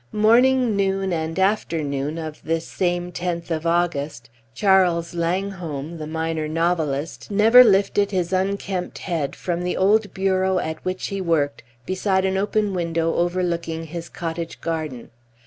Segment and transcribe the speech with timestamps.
[0.11, 7.29] Morning, noon, and afternoon of this same tenth of August, Charles Langholm, the minor novelist,
[7.29, 12.35] never lifted his unkempt head from the old bureau at which he worked, beside an
[12.35, 15.11] open window overlooking his cottage garden.